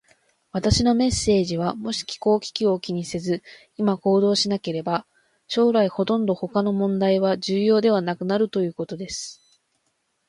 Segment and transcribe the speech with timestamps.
[0.51, 3.43] 私のメッセージは、もし気候危機を気にせず、
[3.77, 5.05] 今行動しなければ、
[5.47, 9.61] 将来ほとんど他の問題は重要ではなくなるということです。